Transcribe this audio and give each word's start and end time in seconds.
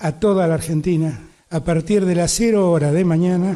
a 0.00 0.12
toda 0.12 0.46
la 0.46 0.54
Argentina, 0.54 1.20
a 1.50 1.60
partir 1.60 2.06
de 2.06 2.14
las 2.14 2.32
0 2.32 2.70
hora 2.70 2.90
de 2.90 3.04
mañana, 3.04 3.54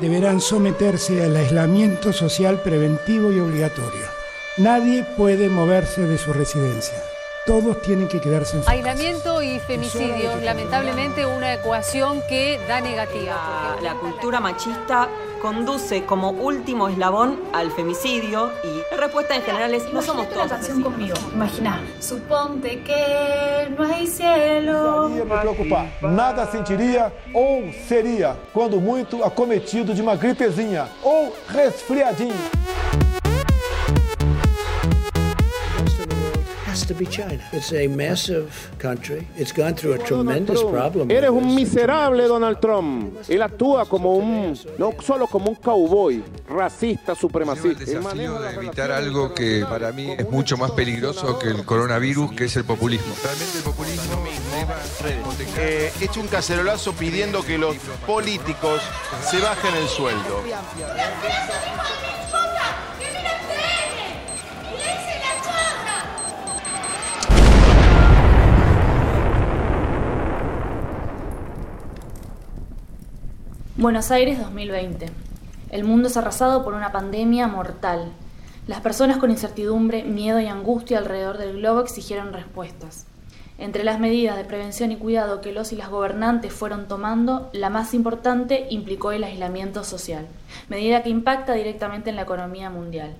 deberán 0.00 0.40
someterse 0.40 1.22
al 1.24 1.36
aislamiento 1.36 2.12
social 2.12 2.62
preventivo 2.62 3.32
y 3.32 3.40
obligatorio. 3.40 4.06
Nadie 4.56 5.04
puede 5.16 5.48
moverse 5.48 6.02
de 6.02 6.16
su 6.16 6.32
residencia. 6.32 7.13
Todos 7.46 7.82
tienen 7.82 8.08
que 8.08 8.22
quedarse 8.22 8.56
en 8.56 8.64
su 8.64 8.70
Aislamiento 8.70 9.42
y 9.42 9.58
femicidios, 9.58 10.42
lamentablemente 10.42 11.26
una 11.26 11.52
ecuación 11.52 12.22
que 12.26 12.58
da 12.66 12.80
negativa. 12.80 13.76
La 13.82 13.94
cultura 13.96 14.40
machista 14.40 15.10
conduce 15.42 16.04
como 16.06 16.30
último 16.30 16.88
eslabón 16.88 17.38
al 17.52 17.70
femicidio 17.70 18.50
y 18.64 18.80
la 18.90 18.96
respuesta 18.96 19.36
en 19.36 19.42
general 19.42 19.74
es 19.74 19.92
no 19.92 20.00
somos 20.00 20.30
todos 20.30 20.48
la 20.48 20.54
canción 20.56 20.82
conmigo, 20.82 21.14
imagina. 21.34 21.82
Suponte 22.00 22.82
que 22.82 23.68
no 23.76 23.84
hay 23.84 24.06
cielo. 24.06 25.10
Não 25.10 25.26
me 25.26 25.38
preocupar. 25.38 25.86
Nada 26.00 26.46
sentiria 26.46 27.12
ou 27.34 27.70
seria, 27.86 28.36
quando 28.54 28.80
muito, 28.80 29.22
acometido 29.22 29.92
de 29.92 30.00
uma 30.00 30.16
gripezinha 30.16 30.88
ou 31.02 31.36
resfriadinho. 31.48 32.32
Eres 41.10 41.30
un 41.30 41.54
miserable 41.54 42.24
Donald 42.24 42.58
Trump. 42.60 43.16
Él 43.28 43.42
actúa 43.42 43.86
como 43.86 44.14
un, 44.14 44.58
no 44.78 44.92
solo 45.00 45.26
como 45.26 45.50
un 45.50 45.56
cowboy, 45.56 46.22
racista, 46.48 47.14
supremacista. 47.14 47.84
El 47.84 47.86
desafío 47.86 48.38
de 48.40 48.54
evitar 48.54 48.90
algo 48.90 49.34
que 49.34 49.64
para 49.68 49.92
mí 49.92 50.10
es 50.16 50.28
mucho 50.30 50.56
más 50.56 50.72
peligroso 50.72 51.38
que 51.38 51.48
el 51.48 51.64
coronavirus, 51.64 52.32
que 52.32 52.44
es 52.44 52.56
el 52.56 52.64
populismo. 52.64 53.14
Realmente 53.22 53.58
el 53.58 53.64
populismo 53.64 54.24
eh, 55.56 55.92
hecho 56.00 56.20
un 56.20 56.28
cacerolazo 56.28 56.92
pidiendo 56.92 57.42
que 57.42 57.58
los 57.58 57.76
políticos 58.06 58.80
se 59.30 59.40
bajen 59.40 59.74
el 59.74 59.88
sueldo. 59.88 60.42
Buenos 73.84 74.10
Aires 74.10 74.38
2020. 74.38 75.10
El 75.68 75.84
mundo 75.84 76.08
es 76.08 76.16
arrasado 76.16 76.64
por 76.64 76.72
una 76.72 76.90
pandemia 76.90 77.48
mortal. 77.48 78.12
Las 78.66 78.80
personas 78.80 79.18
con 79.18 79.30
incertidumbre, 79.30 80.04
miedo 80.04 80.40
y 80.40 80.46
angustia 80.46 80.96
alrededor 80.96 81.36
del 81.36 81.58
globo 81.58 81.80
exigieron 81.80 82.32
respuestas. 82.32 83.04
Entre 83.58 83.84
las 83.84 84.00
medidas 84.00 84.38
de 84.38 84.44
prevención 84.46 84.90
y 84.90 84.96
cuidado 84.96 85.42
que 85.42 85.52
los 85.52 85.70
y 85.74 85.76
las 85.76 85.90
gobernantes 85.90 86.50
fueron 86.50 86.88
tomando, 86.88 87.50
la 87.52 87.68
más 87.68 87.92
importante 87.92 88.68
implicó 88.70 89.12
el 89.12 89.22
aislamiento 89.22 89.84
social, 89.84 90.28
medida 90.70 91.02
que 91.02 91.10
impacta 91.10 91.52
directamente 91.52 92.08
en 92.08 92.16
la 92.16 92.22
economía 92.22 92.70
mundial. 92.70 93.14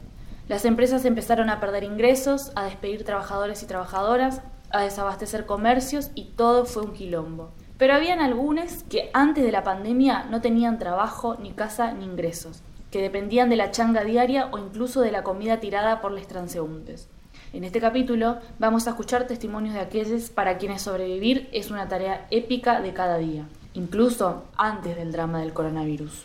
Las 0.48 0.64
empresas 0.64 1.04
empezaron 1.04 1.50
a 1.50 1.60
perder 1.60 1.84
ingresos, 1.84 2.52
a 2.54 2.64
despedir 2.64 3.04
trabajadores 3.04 3.62
y 3.62 3.66
trabajadoras, 3.66 4.40
a 4.70 4.80
desabastecer 4.80 5.44
comercios 5.44 6.10
y 6.14 6.24
todo 6.36 6.64
fue 6.64 6.84
un 6.84 6.94
quilombo. 6.94 7.52
Pero 7.76 7.94
habían 7.94 8.20
algunos 8.20 8.84
que 8.84 9.10
antes 9.12 9.42
de 9.42 9.50
la 9.50 9.64
pandemia 9.64 10.26
no 10.30 10.40
tenían 10.40 10.78
trabajo, 10.78 11.36
ni 11.40 11.50
casa, 11.50 11.92
ni 11.92 12.04
ingresos, 12.04 12.62
que 12.92 13.02
dependían 13.02 13.50
de 13.50 13.56
la 13.56 13.72
changa 13.72 14.04
diaria 14.04 14.48
o 14.52 14.58
incluso 14.58 15.00
de 15.00 15.10
la 15.10 15.24
comida 15.24 15.58
tirada 15.58 16.00
por 16.00 16.12
los 16.12 16.26
transeúntes. 16.28 17.08
En 17.52 17.64
este 17.64 17.80
capítulo 17.80 18.38
vamos 18.60 18.86
a 18.86 18.90
escuchar 18.90 19.26
testimonios 19.26 19.74
de 19.74 19.80
aquellos 19.80 20.30
para 20.30 20.56
quienes 20.58 20.82
sobrevivir 20.82 21.48
es 21.52 21.72
una 21.72 21.88
tarea 21.88 22.28
épica 22.30 22.80
de 22.80 22.92
cada 22.92 23.18
día, 23.18 23.48
incluso 23.74 24.44
antes 24.56 24.94
del 24.94 25.10
drama 25.10 25.40
del 25.40 25.52
coronavirus. 25.52 26.22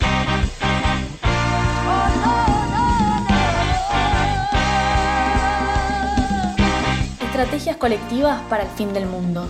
Estrategias 7.24 7.78
colectivas 7.78 8.40
para 8.50 8.64
el 8.64 8.70
fin 8.70 8.94
del 8.94 9.08
mundo. 9.08 9.50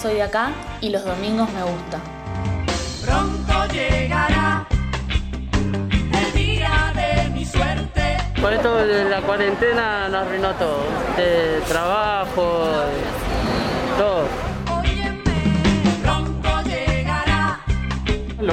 Soy 0.00 0.14
de 0.14 0.22
acá 0.22 0.52
y 0.80 0.90
los 0.90 1.04
domingos 1.04 1.50
me 1.52 1.62
gusta. 1.62 1.98
Pronto 3.04 3.66
llegará 3.72 4.64
el 6.12 6.32
día 6.34 6.92
de 6.94 7.28
mi 7.30 7.44
suerte. 7.44 8.16
Por 8.40 8.52
esto 8.52 8.76
de 8.76 9.06
la 9.06 9.20
cuarentena 9.22 10.08
nos 10.08 10.22
arruinó 10.22 10.54
todo. 10.54 10.84
De 11.16 11.60
trabajo, 11.66 12.68
todo. 13.98 14.47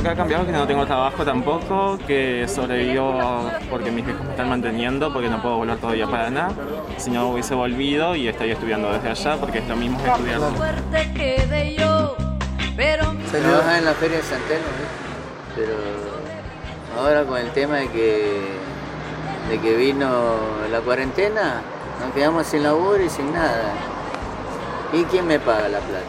Que 0.05 0.11
ha 0.11 0.15
cambiado 0.15 0.43
es 0.43 0.51
que 0.51 0.55
no 0.55 0.67
tengo 0.67 0.85
trabajo 0.85 1.25
tampoco, 1.25 1.97
que 2.05 2.47
sobrevivo 2.47 3.49
porque 3.71 3.89
mis 3.89 4.07
hijos 4.07 4.23
me 4.23 4.29
están 4.29 4.49
manteniendo, 4.49 5.11
porque 5.11 5.29
no 5.29 5.41
puedo 5.41 5.57
volver 5.57 5.77
todavía 5.77 6.05
para 6.05 6.29
nada. 6.29 6.53
Si 6.97 7.09
no 7.09 7.29
hubiese 7.29 7.55
volvido 7.55 8.15
y 8.15 8.27
estoy 8.27 8.51
estudiando 8.51 8.93
desde 8.93 9.09
allá, 9.09 9.37
porque 9.37 9.59
es 9.59 9.67
lo 9.67 9.75
mismo 9.75 9.97
que 10.03 10.09
estudiar. 10.11 10.41
Pero 12.75 13.15
Trabaja 13.31 13.79
en 13.79 13.85
la 13.85 13.93
feria 13.93 14.17
de 14.17 14.23
San 14.23 14.39
Telmo, 14.41 14.67
¿viste? 14.77 15.55
pero 15.55 15.73
ahora 16.99 17.23
con 17.23 17.39
el 17.39 17.49
tema 17.49 17.77
de 17.77 17.87
que, 17.89 18.41
de 19.49 19.59
que 19.59 19.75
vino 19.75 20.35
la 20.71 20.81
cuarentena, 20.81 21.61
nos 21.99 22.13
quedamos 22.13 22.45
sin 22.45 22.61
laburo 22.61 23.01
y 23.01 23.09
sin 23.09 23.33
nada. 23.33 23.73
¿Y 24.93 25.03
quién 25.05 25.25
me 25.25 25.39
paga 25.39 25.67
la 25.67 25.79
plata? 25.79 26.05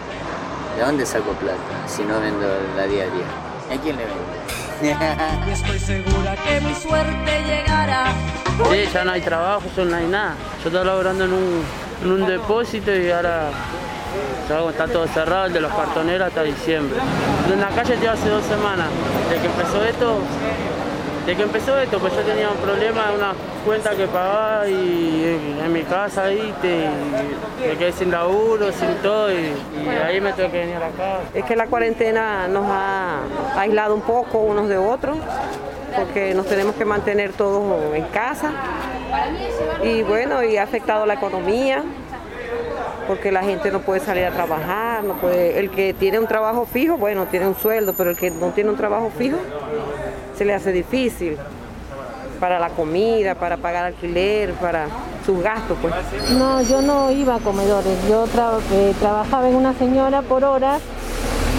¿De 0.76 0.82
dónde 0.82 1.06
saco 1.06 1.32
plata 1.32 1.56
si 1.86 2.02
no 2.02 2.20
vendo 2.20 2.46
la 2.76 2.84
diaria? 2.84 3.45
¿A 3.70 3.82
quién 3.82 3.96
le 3.96 4.04
vendo? 4.04 5.46
y 5.46 5.50
estoy 5.50 5.78
segura 5.78 6.36
que 6.36 6.60
mi 6.60 6.74
suerte 6.74 7.42
llegará. 7.46 8.12
Sí, 8.70 8.88
ya 8.92 9.04
no 9.04 9.12
hay 9.12 9.20
trabajo, 9.20 9.62
ya 9.76 9.84
no 9.84 9.96
hay 9.96 10.06
nada. 10.06 10.34
Yo 10.62 10.68
estaba 10.68 10.84
laborando 10.84 11.24
en 11.24 11.32
un, 11.32 11.64
en 12.02 12.12
un 12.12 12.26
depósito 12.26 12.94
y 12.94 13.10
ahora 13.10 13.50
está 14.70 14.86
todo 14.86 15.06
cerrado, 15.08 15.46
el 15.46 15.52
de 15.52 15.60
los 15.60 15.72
cartoneros 15.72 16.28
hasta 16.28 16.42
diciembre. 16.42 16.98
En 17.52 17.60
la 17.60 17.68
calle 17.68 17.94
estoy 17.94 18.08
hace 18.08 18.28
dos 18.28 18.44
semanas. 18.44 18.88
Desde 19.28 19.42
que 19.42 19.46
empezó 19.48 19.84
esto, 19.84 20.20
desde 21.26 21.38
que 21.38 21.42
empezó 21.42 21.76
esto, 21.80 21.98
pues 21.98 22.14
yo 22.14 22.22
tenía 22.22 22.48
un 22.48 22.56
problema, 22.58 23.10
una 23.12 23.32
cuenta 23.64 23.90
que 23.96 24.06
pagaba 24.06 24.68
y 24.68 25.40
en 25.60 25.72
mi 25.72 25.82
casa 25.82 26.24
ahí 26.24 26.54
te, 26.62 26.86
me 27.66 27.76
quedé 27.76 27.90
sin 27.90 28.12
laburo, 28.12 28.70
sin 28.70 28.94
todo 29.02 29.32
y, 29.32 29.34
y 29.34 29.88
ahí 29.88 30.20
me 30.20 30.32
tuve 30.34 30.50
que 30.50 30.58
venir 30.58 30.76
acá. 30.76 31.18
Es 31.34 31.44
que 31.44 31.56
la 31.56 31.66
cuarentena 31.66 32.46
nos 32.46 32.64
ha 32.68 33.22
aislado 33.56 33.96
un 33.96 34.02
poco 34.02 34.38
unos 34.38 34.68
de 34.68 34.78
otros, 34.78 35.18
porque 35.96 36.32
nos 36.32 36.46
tenemos 36.46 36.76
que 36.76 36.84
mantener 36.84 37.32
todos 37.32 37.92
en 37.92 38.04
casa. 38.04 38.52
Y 39.82 40.04
bueno, 40.04 40.44
y 40.44 40.58
ha 40.58 40.62
afectado 40.62 41.06
la 41.06 41.14
economía, 41.14 41.82
porque 43.08 43.32
la 43.32 43.42
gente 43.42 43.72
no 43.72 43.80
puede 43.80 43.98
salir 43.98 44.26
a 44.26 44.30
trabajar, 44.30 45.02
no 45.02 45.14
puede, 45.14 45.58
el 45.58 45.70
que 45.70 45.92
tiene 45.92 46.20
un 46.20 46.28
trabajo 46.28 46.66
fijo, 46.66 46.96
bueno, 46.96 47.26
tiene 47.26 47.48
un 47.48 47.56
sueldo, 47.56 47.94
pero 47.96 48.10
el 48.10 48.16
que 48.16 48.30
no 48.30 48.50
tiene 48.50 48.70
un 48.70 48.76
trabajo 48.76 49.10
fijo, 49.18 49.38
se 50.36 50.44
le 50.44 50.54
hace 50.54 50.72
difícil 50.72 51.36
para 52.40 52.58
la 52.58 52.68
comida, 52.70 53.34
para 53.34 53.56
pagar 53.56 53.86
alquiler, 53.86 54.52
para 54.54 54.86
sus 55.24 55.42
gastos, 55.42 55.76
pues. 55.80 55.94
No, 56.38 56.60
yo 56.62 56.82
no 56.82 57.10
iba 57.10 57.36
a 57.36 57.38
comedores, 57.38 57.96
yo 58.08 58.26
eh, 58.72 58.94
trabajaba 59.00 59.48
en 59.48 59.54
una 59.54 59.72
señora 59.74 60.22
por 60.22 60.44
horas, 60.44 60.80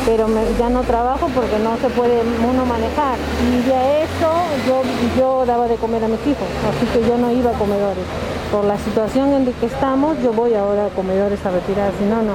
pero 0.05 0.27
ya 0.59 0.69
no 0.69 0.81
trabajo 0.81 1.29
porque 1.33 1.57
no 1.59 1.77
se 1.77 1.89
puede 1.89 2.21
uno 2.21 2.65
manejar. 2.65 3.17
Y 3.51 3.67
ya 3.67 3.99
eso, 4.03 4.31
yo, 4.67 4.81
yo 5.17 5.45
daba 5.45 5.67
de 5.67 5.75
comer 5.75 6.03
a 6.03 6.07
mis 6.07 6.21
hijos, 6.21 6.47
así 6.69 6.85
que 6.93 7.07
yo 7.07 7.17
no 7.17 7.31
iba 7.31 7.51
a 7.51 7.53
comedores. 7.53 8.03
Por 8.51 8.63
la 8.63 8.77
situación 8.77 9.33
en 9.33 9.45
la 9.45 9.51
que 9.51 9.65
estamos, 9.65 10.15
yo 10.23 10.31
voy 10.31 10.53
ahora 10.53 10.85
a 10.85 10.89
comedores 10.89 11.43
a 11.45 11.51
retirar, 11.51 11.91
si 11.99 12.05
no, 12.05 12.21
no. 12.21 12.33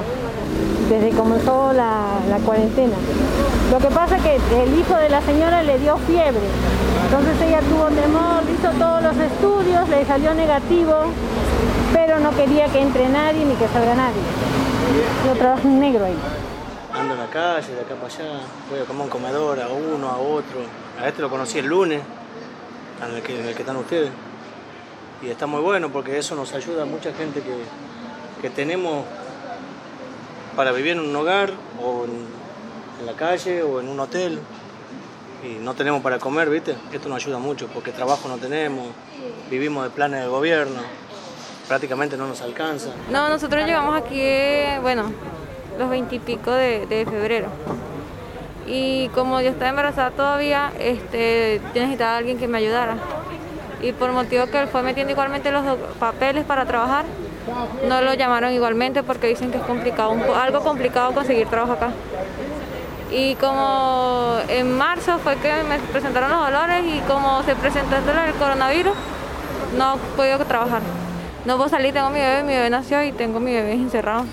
Desde 0.89 1.09
comenzó 1.17 1.73
la, 1.73 2.19
la 2.29 2.37
cuarentena. 2.39 2.93
Lo 3.73 3.79
que 3.79 3.87
pasa 3.87 4.17
es 4.17 4.21
que 4.21 4.35
el 4.35 4.77
hijo 4.77 4.95
de 4.95 5.09
la 5.09 5.19
señora 5.23 5.63
le 5.63 5.79
dio 5.79 5.97
fiebre, 5.97 6.45
entonces 7.05 7.41
ella 7.41 7.59
tuvo 7.61 7.87
temor, 7.87 8.43
hizo 8.47 8.69
todos 8.77 9.01
los 9.01 9.17
estudios, 9.17 9.89
le 9.89 10.05
salió 10.05 10.31
negativo, 10.35 11.05
pero 11.91 12.19
no 12.19 12.29
quería 12.35 12.67
que 12.67 12.79
entre 12.79 13.09
nadie 13.09 13.43
ni 13.43 13.55
que 13.55 13.67
salga 13.69 13.95
nadie. 13.95 14.21
Yo 15.25 15.33
trabajo 15.33 15.67
en 15.67 15.79
negro 15.79 16.05
ahí. 16.05 16.15
Ando 16.93 17.15
en 17.15 17.19
la 17.19 17.25
calle, 17.31 17.73
de 17.73 17.81
acá 17.81 17.95
para 17.95 18.13
allá, 18.13 18.41
voy 18.69 18.79
a 18.79 18.85
comer 18.85 19.03
un 19.05 19.09
comedor, 19.09 19.59
a 19.59 19.67
uno, 19.69 20.07
a 20.07 20.17
otro. 20.17 20.59
A 21.01 21.07
este 21.07 21.23
lo 21.23 21.31
conocí 21.31 21.57
el 21.57 21.65
lunes, 21.65 22.03
en 23.03 23.15
el 23.15 23.23
que, 23.23 23.39
en 23.39 23.47
el 23.47 23.55
que 23.55 23.63
están 23.63 23.77
ustedes. 23.77 24.11
Y 25.23 25.31
está 25.31 25.47
muy 25.47 25.61
bueno 25.61 25.89
porque 25.89 26.19
eso 26.19 26.35
nos 26.35 26.53
ayuda 26.53 26.83
a 26.83 26.85
mucha 26.85 27.11
gente 27.11 27.41
que, 27.41 27.55
que 28.39 28.51
tenemos 28.51 29.03
para 30.55 30.71
vivir 30.71 30.91
en 30.91 30.99
un 30.99 31.15
hogar 31.15 31.53
o 31.83 32.05
en, 32.05 32.42
en 33.03 33.07
la 33.07 33.13
calle 33.13 33.61
o 33.63 33.81
en 33.81 33.89
un 33.89 33.99
hotel 33.99 34.39
y 35.43 35.61
no 35.61 35.73
tenemos 35.73 36.01
para 36.01 36.19
comer, 36.19 36.49
¿viste? 36.49 36.73
Esto 36.93 37.09
nos 37.09 37.21
ayuda 37.21 37.37
mucho 37.37 37.67
porque 37.67 37.91
trabajo 37.91 38.29
no 38.29 38.37
tenemos, 38.37 38.87
vivimos 39.49 39.83
de 39.83 39.89
planes 39.89 40.21
de 40.21 40.27
gobierno, 40.27 40.79
prácticamente 41.67 42.15
no 42.15 42.27
nos 42.27 42.41
alcanza. 42.41 42.91
No, 43.11 43.27
nosotros 43.27 43.65
llegamos 43.65 44.01
aquí, 44.01 44.23
bueno, 44.81 45.11
los 45.77 45.89
veintipico 45.89 46.51
de, 46.51 46.85
de 46.85 47.05
febrero. 47.05 47.47
Y 48.65 49.09
como 49.09 49.41
yo 49.41 49.49
estaba 49.49 49.69
embarazada 49.69 50.11
todavía, 50.11 50.71
este, 50.79 51.59
yo 51.75 51.81
necesitaba 51.81 52.15
alguien 52.15 52.37
que 52.37 52.47
me 52.47 52.59
ayudara. 52.59 52.95
Y 53.81 53.91
por 53.91 54.13
motivo 54.13 54.45
que 54.47 54.61
él 54.61 54.69
fue 54.69 54.81
metiendo 54.81 55.11
igualmente 55.11 55.51
los 55.51 55.61
papeles 55.99 56.45
para 56.45 56.63
trabajar, 56.65 57.03
no 57.85 58.01
lo 58.01 58.13
llamaron 58.13 58.53
igualmente 58.53 59.03
porque 59.03 59.27
dicen 59.27 59.51
que 59.51 59.57
es 59.57 59.63
complicado, 59.63 60.15
algo 60.41 60.61
complicado 60.61 61.11
conseguir 61.11 61.47
trabajo 61.47 61.73
acá. 61.73 61.91
Y 63.15 63.35
como 63.35 64.37
en 64.47 64.75
marzo 64.75 65.19
fue 65.19 65.35
que 65.35 65.63
me 65.69 65.77
presentaron 65.77 66.31
los 66.31 66.39
dolores 66.39 66.83
y 66.83 66.99
como 67.01 67.43
se 67.43 67.55
presentó 67.55 67.95
del 67.95 68.33
coronavirus, 68.39 68.93
no 69.77 69.93
he 69.93 69.97
podido 70.17 70.39
trabajar. 70.39 70.81
No 71.45 71.57
puedo 71.57 71.69
salir, 71.69 71.93
tengo 71.93 72.09
mi 72.09 72.19
bebé, 72.19 72.41
mi 72.41 72.53
bebé 72.53 72.71
nació 72.71 73.03
y 73.03 73.11
tengo 73.11 73.39
mi 73.39 73.53
bebé 73.53 73.73
encerrado. 73.73 74.25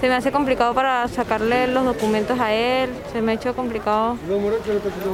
Se 0.00 0.08
me 0.08 0.14
hace 0.14 0.30
complicado 0.30 0.74
para 0.74 1.08
sacarle 1.08 1.66
los 1.66 1.84
documentos 1.84 2.38
a 2.38 2.52
él, 2.52 2.88
se 3.12 3.20
me 3.20 3.32
ha 3.32 3.34
hecho 3.34 3.52
complicado. 3.56 4.16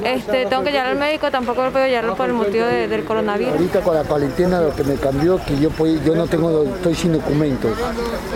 Este, 0.04 0.44
tengo 0.44 0.62
que 0.62 0.72
llevar 0.72 0.88
al 0.88 0.98
médico, 0.98 1.30
tampoco 1.30 1.64
lo 1.64 1.70
puedo 1.72 1.86
llevar 1.86 2.14
por 2.14 2.26
el 2.26 2.34
motivo 2.34 2.66
de- 2.66 2.86
del 2.86 3.02
coronavirus. 3.04 3.52
Ahorita 3.54 3.80
con 3.80 3.94
la 3.94 4.04
cuarentena 4.04 4.60
lo 4.60 4.74
que 4.76 4.84
me 4.84 4.96
cambió 4.96 5.40
que 5.42 5.58
yo 5.58 5.70
yo 6.04 6.14
no 6.14 6.26
tengo 6.26 6.64
estoy 6.64 6.94
sin 6.94 7.14
documentos 7.14 7.70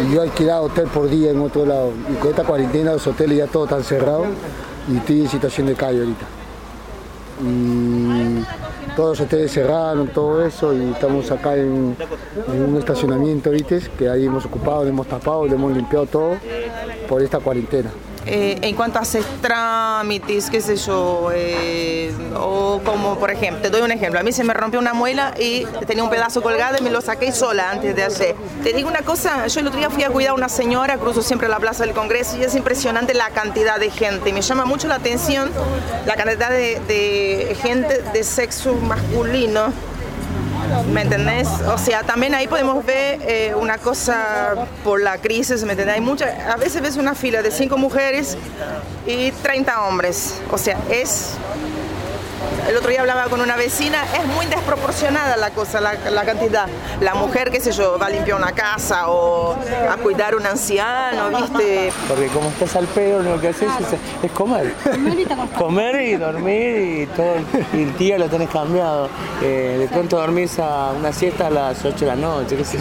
y 0.02 0.14
yo 0.14 0.22
alquilaba 0.22 0.62
hotel 0.62 0.86
por 0.86 1.10
día 1.10 1.32
en 1.32 1.40
otro 1.42 1.66
lado 1.66 1.92
y 2.10 2.14
con 2.14 2.30
esta 2.30 2.44
cuarentena 2.44 2.92
los 2.92 3.06
hoteles 3.06 3.36
ya 3.38 3.46
todos 3.46 3.68
están 3.68 3.84
cerrados 3.84 4.26
y 4.90 4.96
estoy 4.96 5.20
en 5.20 5.28
situación 5.28 5.66
de 5.66 5.74
calle 5.74 5.98
ahorita. 6.00 6.26
Todos 8.98 9.16
los 9.16 9.28
hoteles 9.28 9.52
cerraron, 9.52 10.08
todo 10.08 10.44
eso 10.44 10.74
y 10.74 10.90
estamos 10.90 11.30
acá 11.30 11.54
en, 11.54 11.94
un 12.48 12.76
estacionamiento, 12.76 13.48
¿viste? 13.52 13.80
Que 13.96 14.08
ahí 14.08 14.26
hemos 14.26 14.44
ocupado, 14.44 14.82
le 14.82 14.90
hemos 14.90 15.06
tapado, 15.06 15.46
le 15.46 15.54
hemos 15.54 15.72
limpiado 15.72 16.04
todo 16.06 16.36
por 17.08 17.22
esta 17.22 17.38
cuarentena. 17.38 17.90
Eh, 18.30 18.58
en 18.60 18.74
cuanto 18.74 18.98
a 18.98 19.02
hacer 19.02 19.24
trámites, 19.40 20.50
qué 20.50 20.60
sé 20.60 20.76
yo, 20.76 21.30
eh, 21.34 22.12
o 22.36 22.78
como 22.84 23.18
por 23.18 23.30
ejemplo, 23.30 23.62
te 23.62 23.70
doy 23.70 23.80
un 23.80 23.90
ejemplo, 23.90 24.20
a 24.20 24.22
mí 24.22 24.32
se 24.32 24.44
me 24.44 24.52
rompió 24.52 24.78
una 24.78 24.92
muela 24.92 25.32
y 25.40 25.64
tenía 25.86 26.04
un 26.04 26.10
pedazo 26.10 26.42
colgado 26.42 26.76
y 26.78 26.82
me 26.82 26.90
lo 26.90 27.00
saqué 27.00 27.32
sola 27.32 27.70
antes 27.70 27.96
de 27.96 28.04
hacer. 28.04 28.36
Te 28.62 28.74
digo 28.74 28.86
una 28.86 29.00
cosa, 29.00 29.46
yo 29.46 29.60
el 29.60 29.68
otro 29.68 29.78
día 29.78 29.88
fui 29.88 30.02
a 30.02 30.10
cuidar 30.10 30.32
a 30.32 30.34
una 30.34 30.50
señora, 30.50 30.98
cruzo 30.98 31.22
siempre 31.22 31.48
la 31.48 31.58
Plaza 31.58 31.86
del 31.86 31.94
Congreso 31.94 32.36
y 32.36 32.42
es 32.42 32.54
impresionante 32.54 33.14
la 33.14 33.30
cantidad 33.30 33.80
de 33.80 33.90
gente, 33.90 34.30
me 34.30 34.42
llama 34.42 34.66
mucho 34.66 34.88
la 34.88 34.96
atención 34.96 35.50
la 36.04 36.14
cantidad 36.14 36.50
de, 36.50 36.80
de 36.86 37.56
gente 37.62 38.02
de 38.12 38.24
sexo 38.24 38.74
masculino 38.74 39.72
¿Me 40.92 41.02
entendés? 41.02 41.48
O 41.66 41.78
sea, 41.78 42.02
también 42.02 42.34
ahí 42.34 42.48
podemos 42.48 42.84
ver 42.84 43.20
eh, 43.22 43.54
una 43.54 43.78
cosa 43.78 44.66
por 44.84 45.00
la 45.00 45.18
crisis, 45.18 45.64
¿me 45.64 45.72
entendés? 45.72 45.96
Hay 45.96 46.02
a 46.48 46.56
veces 46.56 46.82
ves 46.82 46.96
una 46.96 47.14
fila 47.14 47.42
de 47.42 47.50
cinco 47.50 47.76
mujeres 47.76 48.36
y 49.06 49.30
30 49.30 49.82
hombres. 49.86 50.34
O 50.50 50.58
sea, 50.58 50.78
es... 50.90 51.36
El 52.68 52.76
otro 52.76 52.90
día 52.90 53.00
hablaba 53.00 53.24
con 53.30 53.40
una 53.40 53.56
vecina, 53.56 54.04
es 54.14 54.26
muy 54.26 54.44
desproporcionada 54.44 55.38
la 55.38 55.50
cosa, 55.50 55.80
la, 55.80 55.94
la 56.10 56.24
cantidad. 56.24 56.66
La 57.00 57.14
mujer, 57.14 57.50
qué 57.50 57.60
sé 57.60 57.72
yo, 57.72 57.98
va 57.98 58.06
a 58.06 58.10
limpiar 58.10 58.36
una 58.36 58.52
casa 58.52 59.08
o 59.08 59.54
a 59.54 59.96
cuidar 59.96 60.34
a 60.34 60.36
un 60.36 60.44
anciano, 60.44 61.30
¿viste? 61.30 61.90
Porque 62.06 62.26
como 62.26 62.50
estás 62.50 62.76
al 62.76 62.84
pedo, 62.86 63.22
lo 63.22 63.40
que 63.40 63.48
haces 63.48 63.70
es, 63.80 64.24
es 64.24 64.30
comer. 64.32 64.74
comer 65.56 66.02
y 66.02 66.16
dormir 66.16 67.02
y 67.02 67.06
todo. 67.06 67.36
Y 67.72 67.84
el 67.84 67.96
día 67.96 68.18
lo 68.18 68.28
tenés 68.28 68.50
cambiado. 68.50 69.08
Eh, 69.42 69.76
de 69.78 69.88
pronto 69.88 70.18
dormís 70.18 70.58
a 70.58 70.90
una 70.90 71.10
siesta 71.10 71.46
a 71.46 71.50
las 71.50 71.82
8 71.82 71.96
de 71.98 72.06
la 72.06 72.16
noche, 72.16 72.56
qué 72.56 72.64
sé 72.64 72.78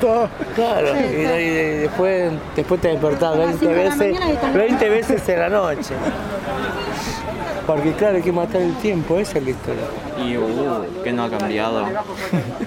yo. 0.00 0.28
Claro, 0.54 0.94
y, 1.00 1.14
y 1.14 1.50
después, 1.80 2.30
después 2.54 2.80
te 2.80 2.88
despertás 2.88 3.36
20 3.36 3.66
veces, 3.66 4.16
20 4.54 4.88
veces 4.88 5.28
en 5.28 5.40
la 5.40 5.48
noche. 5.48 5.94
Porque 7.66 7.92
claro, 7.92 8.16
hay 8.16 8.22
que 8.22 8.32
matar 8.32 8.60
el 8.60 8.74
tiempo, 8.76 9.18
esa 9.18 9.38
es 9.38 9.44
la 9.44 9.50
historia. 9.50 9.84
Y 10.24 10.36
uh, 10.36 11.02
que 11.02 11.12
no 11.12 11.24
ha 11.24 11.30
cambiado. 11.30 11.86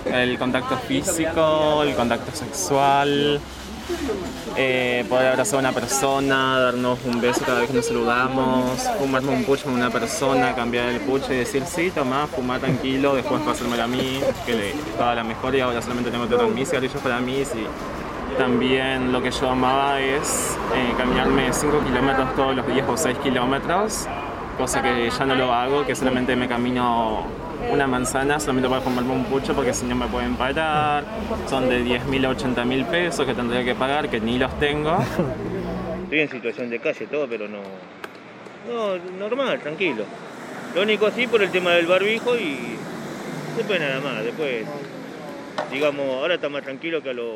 El 0.05 0.39
contacto 0.39 0.75
físico, 0.77 1.83
el 1.83 1.95
contacto 1.95 2.31
sexual, 2.35 3.39
eh, 4.55 5.05
poder 5.07 5.27
abrazar 5.27 5.57
a 5.57 5.59
una 5.59 5.71
persona, 5.71 6.59
darnos 6.59 6.99
un 7.05 7.21
beso 7.21 7.41
cada 7.45 7.59
vez 7.59 7.69
que 7.69 7.75
nos 7.75 7.85
saludamos, 7.85 8.81
fumarme 8.99 9.29
un 9.29 9.43
pucho 9.43 9.65
con 9.65 9.73
una 9.73 9.91
persona, 9.91 10.55
cambiar 10.55 10.89
el 10.89 10.99
pucho 11.01 11.31
y 11.31 11.37
decir 11.37 11.63
sí, 11.65 11.91
toma, 11.91 12.25
fumar 12.27 12.59
tranquilo, 12.59 13.13
después 13.15 13.41
pasármelo 13.43 13.83
a 13.83 13.87
mí, 13.87 14.19
que 14.45 14.53
le 14.53 14.69
estaba 14.71 15.13
la 15.13 15.23
mejor 15.23 15.53
y 15.55 15.61
ahora 15.61 15.81
solamente 15.81 16.09
tengo 16.09 16.27
que 16.27 16.35
tener 16.35 16.51
mis 16.51 16.67
cigarrillos 16.67 17.01
para 17.01 17.19
mí. 17.19 17.43
También 18.37 19.11
lo 19.11 19.21
que 19.21 19.31
yo 19.31 19.49
amaba 19.49 20.01
es 20.01 20.57
eh, 20.75 20.93
caminarme 20.97 21.53
5 21.53 21.83
kilómetros 21.85 22.35
todos 22.35 22.55
los 22.55 22.67
días 22.67 22.87
o 22.89 22.97
6 22.97 23.17
kilómetros, 23.19 24.07
cosa 24.57 24.81
que 24.81 25.09
ya 25.09 25.25
no 25.25 25.35
lo 25.35 25.53
hago, 25.53 25.85
que 25.85 25.95
solamente 25.95 26.35
me 26.35 26.47
camino 26.47 27.23
una 27.71 27.87
manzana 27.87 28.39
solamente 28.39 28.69
para 28.69 28.81
fumarme 28.81 29.13
un 29.13 29.25
pucho 29.25 29.53
porque 29.53 29.73
si 29.73 29.85
no 29.85 29.95
me 29.95 30.07
pueden 30.07 30.35
parar. 30.35 31.03
Son 31.47 31.69
de 31.69 31.83
10 31.83 32.05
mil 32.05 32.25
a 32.25 32.29
80 32.29 32.65
mil 32.65 32.85
pesos 32.85 33.25
que 33.25 33.33
tendría 33.33 33.63
que 33.63 33.75
pagar, 33.75 34.09
que 34.09 34.19
ni 34.19 34.37
los 34.37 34.57
tengo. 34.59 34.97
Estoy 36.03 36.19
en 36.19 36.29
situación 36.29 36.69
de 36.69 36.79
calle 36.79 37.05
todo, 37.07 37.27
pero 37.27 37.47
no. 37.47 37.59
No, 38.67 38.97
normal, 39.17 39.59
tranquilo. 39.59 40.03
Lo 40.75 40.81
único 40.81 41.07
así 41.07 41.27
por 41.27 41.41
el 41.41 41.51
tema 41.51 41.71
del 41.71 41.85
barbijo 41.85 42.35
y 42.37 42.57
después 43.55 43.79
nada 43.79 44.01
más. 44.01 44.23
Después, 44.23 44.65
digamos, 45.71 46.05
ahora 46.05 46.35
está 46.35 46.49
más 46.49 46.63
tranquilo 46.63 47.01
que 47.01 47.11
a 47.11 47.13
lo, 47.13 47.33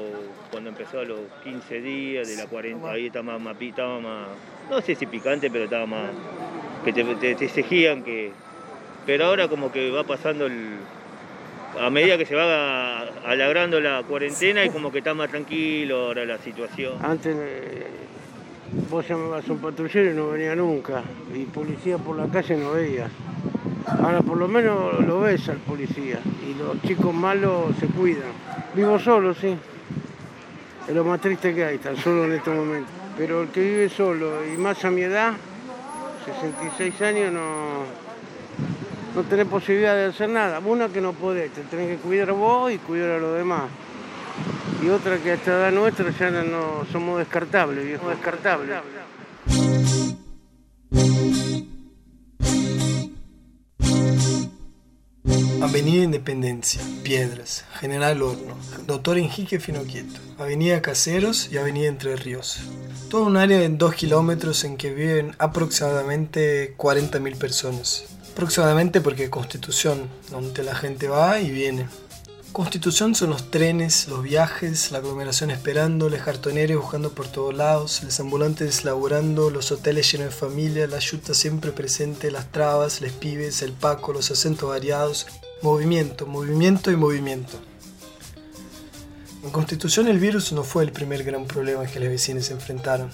cuando 0.51 0.69
empezó 0.69 0.99
a 0.99 1.03
los 1.03 1.19
15 1.43 1.81
días 1.81 2.27
de 2.27 2.35
la 2.35 2.47
40. 2.47 2.89
Ahí 2.89 3.07
está 3.07 3.21
más, 3.21 3.39
más, 3.39 3.55
estaba 3.59 3.99
más, 3.99 4.27
no 4.69 4.81
sé 4.81 4.95
si 4.95 5.05
picante, 5.05 5.49
pero 5.49 5.65
estaba 5.65 5.85
más. 5.85 6.09
Que 6.83 6.93
te, 6.93 7.03
te, 7.03 7.45
exigían 7.45 8.03
que. 8.03 8.31
Pero 9.05 9.25
ahora 9.25 9.47
como 9.47 9.71
que 9.71 9.91
va 9.91 10.03
pasando 10.03 10.45
el. 10.45 10.77
A 11.79 11.89
medida 11.89 12.17
que 12.17 12.25
se 12.25 12.35
va 12.35 13.01
alargando 13.25 13.79
la 13.79 14.03
cuarentena 14.03 14.65
y 14.65 14.69
como 14.69 14.91
que 14.91 14.97
está 14.97 15.13
más 15.13 15.29
tranquilo 15.29 16.07
ahora 16.07 16.25
la 16.25 16.37
situación. 16.37 16.93
Antes 17.01 17.35
eh, 17.39 17.87
vos 18.89 19.07
llamabas 19.07 19.47
a 19.47 19.53
un 19.53 19.59
patrullero 19.59 20.11
y 20.11 20.13
no 20.13 20.29
venía 20.29 20.55
nunca. 20.55 21.01
Y 21.33 21.45
policía 21.45 21.97
por 21.97 22.17
la 22.17 22.27
calle 22.27 22.57
no 22.57 22.73
veías. 22.73 23.09
Ahora 23.87 24.21
por 24.21 24.37
lo 24.37 24.47
menos 24.47 24.99
lo 25.05 25.21
ves 25.21 25.47
al 25.49 25.57
policía. 25.57 26.19
Y 26.45 26.59
los 26.59 26.81
chicos 26.81 27.13
malos 27.13 27.75
se 27.79 27.87
cuidan. 27.87 28.31
Vivo 28.75 28.99
solo, 28.99 29.33
sí. 29.33 29.55
Es 30.87 30.95
lo 30.95 31.05
más 31.05 31.21
triste 31.21 31.53
que 31.53 31.63
hay, 31.63 31.77
tan 31.77 31.95
solo 31.95 32.25
en 32.25 32.33
este 32.33 32.49
momento. 32.49 32.89
Pero 33.17 33.43
el 33.43 33.49
que 33.49 33.61
vive 33.61 33.89
solo 33.89 34.45
y 34.45 34.57
más 34.57 34.83
a 34.83 34.91
mi 34.91 35.01
edad, 35.01 35.33
66 36.25 37.01
años, 37.01 37.31
no, 37.33 37.83
no 39.15 39.23
tenés 39.23 39.47
posibilidad 39.47 39.95
de 39.95 40.05
hacer 40.05 40.29
nada. 40.29 40.59
Una 40.59 40.87
que 40.89 41.01
no 41.01 41.13
podés, 41.13 41.51
te 41.51 41.61
tenés 41.63 41.89
que 41.89 41.95
cuidar 41.97 42.31
vos 42.33 42.71
y 42.71 42.77
cuidar 42.77 43.11
a 43.11 43.19
los 43.19 43.35
demás. 43.37 43.63
Y 44.83 44.89
otra 44.89 45.17
que 45.17 45.31
a 45.31 45.33
esta 45.35 45.51
edad 45.51 45.71
nuestra 45.71 46.09
ya 46.11 46.31
no- 46.31 46.85
somos 46.91 47.19
descartables, 47.19 47.85
viejo, 47.85 48.09
descartables. 48.09 48.77
Avenida 55.71 56.03
Independencia, 56.03 56.81
Piedras, 57.01 57.63
General 57.79 58.21
Horno, 58.21 58.57
Doctor 58.87 59.17
Enrique 59.17 59.57
Finoquieto, 59.57 60.19
Avenida 60.37 60.81
Caseros 60.81 61.47
y 61.49 61.57
Avenida 61.57 61.87
Entre 61.87 62.17
Ríos. 62.17 62.57
Todo 63.09 63.23
un 63.23 63.37
área 63.37 63.57
de 63.57 63.69
2 63.69 63.95
kilómetros 63.95 64.65
en 64.65 64.75
que 64.75 64.93
viven 64.93 65.33
aproximadamente 65.39 66.75
40.000 66.75 67.37
personas. 67.37 68.03
Aproximadamente 68.33 68.99
porque 68.99 69.29
Constitución, 69.29 70.09
donde 70.29 70.61
la 70.65 70.75
gente 70.75 71.07
va 71.07 71.39
y 71.39 71.51
viene. 71.51 71.87
Constitución 72.51 73.15
son 73.15 73.29
los 73.29 73.49
trenes, 73.49 74.09
los 74.09 74.23
viajes, 74.23 74.91
la 74.91 74.97
aglomeración 74.97 75.51
esperando, 75.51 76.09
los 76.09 76.19
cartoneros 76.19 76.81
buscando 76.81 77.13
por 77.13 77.29
todos 77.29 77.55
lados, 77.55 78.03
los 78.03 78.19
ambulantes 78.19 78.83
laburando, 78.83 79.49
los 79.49 79.71
hoteles 79.71 80.11
llenos 80.11 80.27
de 80.27 80.35
familia, 80.35 80.85
la 80.87 80.99
yuta 80.99 81.33
siempre 81.33 81.71
presente, 81.71 82.29
las 82.29 82.51
trabas, 82.51 82.99
los 82.99 83.13
pibes, 83.13 83.61
el 83.61 83.71
paco, 83.71 84.11
los 84.11 84.31
acentos 84.31 84.67
variados, 84.67 85.27
movimiento, 85.61 86.25
movimiento 86.25 86.91
y 86.91 86.95
movimiento. 86.95 87.59
En 89.43 89.51
Constitución 89.51 90.07
el 90.07 90.19
virus 90.19 90.51
no 90.51 90.63
fue 90.63 90.83
el 90.83 90.91
primer 90.91 91.23
gran 91.23 91.45
problema 91.45 91.85
que 91.85 91.99
los 91.99 92.09
vecinos 92.09 92.45
se 92.45 92.53
enfrentaron. 92.53 93.11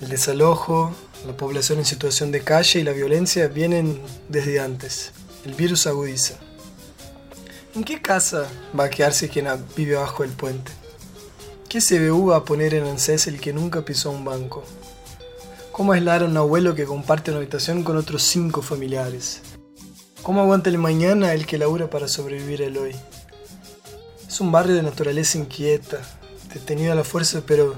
El 0.00 0.08
desalojo, 0.08 0.94
la 1.26 1.36
población 1.36 1.78
en 1.78 1.84
situación 1.84 2.32
de 2.32 2.40
calle 2.40 2.80
y 2.80 2.84
la 2.84 2.92
violencia 2.92 3.48
vienen 3.48 4.00
desde 4.28 4.60
antes. 4.60 5.12
El 5.44 5.54
virus 5.54 5.86
agudiza. 5.86 6.34
¿En 7.74 7.84
qué 7.84 8.00
casa 8.00 8.46
va 8.78 8.84
a 8.84 8.90
quedarse 8.90 9.28
quien 9.28 9.48
vive 9.76 9.96
abajo 9.96 10.22
del 10.22 10.32
puente? 10.32 10.72
¿Qué 11.68 11.80
CBU 11.80 12.28
va 12.28 12.36
a 12.36 12.44
poner 12.44 12.74
en 12.74 12.84
ANSES 12.84 13.26
el 13.26 13.40
que 13.40 13.52
nunca 13.52 13.84
pisó 13.84 14.10
un 14.10 14.24
banco? 14.24 14.64
¿Cómo 15.72 15.92
aislar 15.92 16.22
a 16.22 16.26
un 16.26 16.36
abuelo 16.36 16.74
que 16.74 16.86
comparte 16.86 17.30
una 17.30 17.38
habitación 17.38 17.82
con 17.82 17.96
otros 17.96 18.22
cinco 18.22 18.62
familiares? 18.62 19.42
¿Cómo 20.26 20.40
aguanta 20.40 20.70
el 20.70 20.78
mañana 20.78 21.34
el 21.34 21.46
que 21.46 21.56
labura 21.56 21.88
para 21.88 22.08
sobrevivir 22.08 22.60
el 22.60 22.76
hoy? 22.78 22.96
Es 24.26 24.40
un 24.40 24.50
barrio 24.50 24.74
de 24.74 24.82
naturaleza 24.82 25.38
inquieta, 25.38 26.00
detenido 26.52 26.90
a 26.90 26.96
la 26.96 27.04
fuerza, 27.04 27.42
pero 27.46 27.76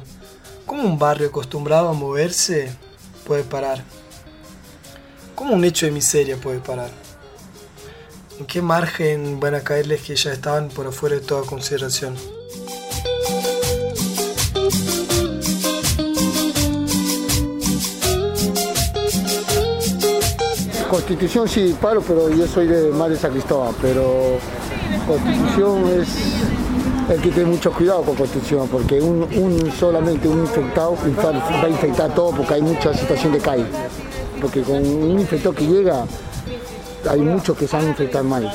¿Cómo 0.65 0.85
un 0.85 0.99
barrio 0.99 1.29
acostumbrado 1.29 1.91
a 1.91 1.93
moverse 1.93 2.75
puede 3.27 3.45
parar? 3.45 3.85
¿Cómo 5.35 5.53
un 5.53 5.63
hecho 5.63 5.85
de 5.85 5.93
miseria 5.93 6.39
puede 6.39 6.61
parar? 6.61 6.91
¿En 8.41 8.47
qué 8.47 8.63
margen 8.63 9.41
van 9.41 9.55
a 9.55 9.61
caerles 9.61 10.01
que 10.01 10.17
ya 10.17 10.33
estaban 10.33 10.71
por 10.71 10.87
afuera 10.87 11.17
de 11.17 11.21
toda 11.21 11.43
consideración? 11.43 12.17
Constitución 20.89 21.49
sí 21.49 21.77
paro, 21.81 22.01
pero 22.01 22.29
yo 22.31 22.47
soy 22.47 22.67
de 22.67 22.91
más 22.91 23.11
de 23.11 23.17
San 23.17 23.33
Cristóbal, 23.33 23.75
pero 23.81 24.39
Constitución 25.07 26.01
es 26.01 26.09
el 27.15 27.21
que 27.23 27.31
tiene 27.31 27.51
mucho 27.51 27.73
cuidado 27.73 28.03
con 28.03 28.15
Constitución, 28.17 28.69
porque 28.69 29.01
un, 29.01 29.27
solamente 29.79 30.29
un 30.29 30.41
infectado 30.41 30.97
va 30.97 31.65
a 31.65 31.69
infectar 31.69 32.15
todo 32.15 32.31
porque 32.31 32.55
hay 32.55 32.63
mucha 32.63 32.93
situación 32.95 33.33
de 33.33 33.39
calle. 33.39 33.65
Porque 34.41 34.63
con 34.63 34.77
un 34.77 35.19
infectado 35.21 35.55
que 35.55 35.67
llega, 35.67 36.05
hay 37.09 37.21
muchos 37.21 37.57
que 37.57 37.67
se 37.67 37.77
van 37.77 37.87
a 37.87 37.89
infectar 37.91 38.23
mal. 38.25 38.51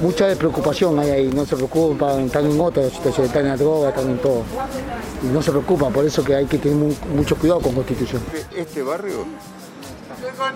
Mucha 0.00 0.26
despreocupación 0.26 0.98
hay 0.98 1.10
ahí, 1.10 1.30
no 1.34 1.44
se 1.44 1.56
preocupan, 1.56 2.26
están 2.26 2.50
en 2.50 2.58
otra 2.60 2.88
situación, 2.88 3.26
están 3.26 3.42
en 3.42 3.48
la 3.48 3.56
droga, 3.56 3.90
están 3.90 4.08
en 4.10 4.18
todo. 4.18 4.42
Y 5.22 5.26
no 5.26 5.42
se 5.42 5.50
preocupan, 5.50 5.92
por 5.92 6.04
eso 6.06 6.24
que 6.24 6.34
hay 6.34 6.46
que 6.46 6.56
tener 6.58 6.78
mu- 6.78 6.94
mucho 7.14 7.36
cuidado 7.36 7.60
con 7.60 7.74
Constitución. 7.74 8.22
Este 8.56 8.82
barrio, 8.82 9.26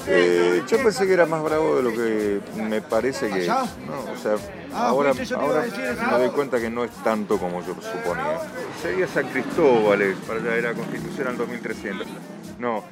eh, 0.06 0.62
yo 0.66 0.82
pensé 0.82 1.06
que 1.06 1.12
era 1.12 1.26
más 1.26 1.42
bravo 1.42 1.76
de 1.76 1.82
lo 1.82 1.90
que 1.92 2.40
me 2.62 2.80
parece 2.82 3.28
que 3.28 3.42
es. 3.42 3.48
¿no? 3.48 4.12
O 4.12 4.16
sea, 4.20 4.36
Ah, 4.72 4.88
ahora, 4.88 5.12
eso. 5.12 5.38
me 5.38 6.18
doy 6.18 6.30
cuenta 6.30 6.58
que 6.58 6.68
no 6.68 6.82
es 6.84 6.90
tanto 7.04 7.38
como 7.38 7.60
yo 7.64 7.74
suponía. 7.80 8.40
Seguía 8.82 9.06
San 9.06 9.28
Cristóbal, 9.28 10.02
eh, 10.02 10.16
para 10.26 10.40
allá 10.40 10.56
era 10.56 10.74
Constitución 10.74 11.28
al 11.28 11.36
2300. 11.36 12.06
No, 12.58 12.82